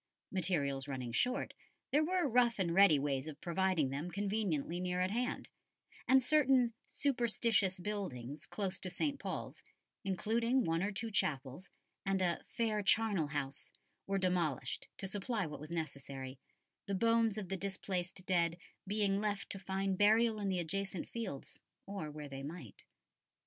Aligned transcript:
Materials 0.31 0.87
running 0.87 1.11
short, 1.11 1.53
there 1.91 2.03
were 2.03 2.27
rough 2.27 2.57
and 2.57 2.73
ready 2.73 2.97
ways 2.97 3.27
of 3.27 3.39
providing 3.39 3.91
them 3.91 4.09
conveniently 4.09 4.79
near 4.79 4.99
at 4.99 5.11
hand; 5.11 5.47
and 6.07 6.23
certain 6.23 6.73
"superstitious 6.87 7.77
buildings" 7.79 8.47
close 8.47 8.79
to 8.79 8.89
St. 8.89 9.19
Paul's, 9.19 9.61
including 10.03 10.63
one 10.63 10.81
or 10.81 10.91
two 10.91 11.11
chapels 11.11 11.69
and 12.03 12.19
a 12.19 12.43
"fair 12.47 12.81
charnel 12.81 13.27
house" 13.27 13.71
were 14.07 14.17
demolished 14.17 14.87
to 14.97 15.07
supply 15.07 15.45
what 15.45 15.59
was 15.59 15.69
necessary, 15.69 16.39
the 16.87 16.95
bones 16.95 17.37
of 17.37 17.49
the 17.49 17.55
displaced 17.55 18.25
dead 18.25 18.57
being 18.87 19.21
left 19.21 19.51
to 19.51 19.59
find 19.59 19.99
burial 19.99 20.39
in 20.39 20.49
the 20.49 20.57
adjacent 20.57 21.07
fields, 21.09 21.59
or 21.85 22.09
where 22.09 22.27
they 22.27 22.41
might. 22.41 22.85